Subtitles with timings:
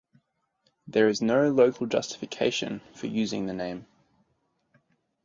[0.87, 3.85] There is also no local justification for using the name.